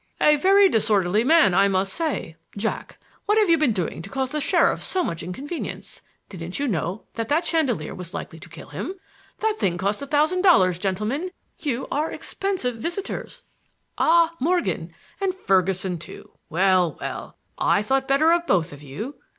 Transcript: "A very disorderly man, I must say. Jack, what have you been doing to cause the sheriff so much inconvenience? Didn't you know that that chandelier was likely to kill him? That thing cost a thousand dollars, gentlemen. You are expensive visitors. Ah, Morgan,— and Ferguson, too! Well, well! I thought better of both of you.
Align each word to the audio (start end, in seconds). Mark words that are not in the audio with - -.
"A 0.19 0.35
very 0.35 0.67
disorderly 0.67 1.23
man, 1.23 1.53
I 1.53 1.67
must 1.67 1.93
say. 1.93 2.35
Jack, 2.57 2.97
what 3.27 3.37
have 3.37 3.51
you 3.51 3.57
been 3.59 3.71
doing 3.71 4.01
to 4.01 4.09
cause 4.09 4.31
the 4.31 4.41
sheriff 4.41 4.81
so 4.81 5.03
much 5.03 5.21
inconvenience? 5.21 6.01
Didn't 6.27 6.57
you 6.59 6.67
know 6.67 7.03
that 7.13 7.27
that 7.27 7.45
chandelier 7.45 7.93
was 7.93 8.11
likely 8.11 8.39
to 8.39 8.49
kill 8.49 8.69
him? 8.69 8.95
That 9.41 9.57
thing 9.59 9.77
cost 9.77 10.01
a 10.01 10.07
thousand 10.07 10.41
dollars, 10.41 10.79
gentlemen. 10.79 11.29
You 11.59 11.87
are 11.91 12.09
expensive 12.09 12.77
visitors. 12.77 13.43
Ah, 13.95 14.33
Morgan,— 14.39 14.91
and 15.21 15.35
Ferguson, 15.35 15.99
too! 15.99 16.31
Well, 16.49 16.97
well! 16.99 17.37
I 17.59 17.83
thought 17.83 18.07
better 18.07 18.31
of 18.33 18.47
both 18.47 18.73
of 18.73 18.81
you. 18.81 19.17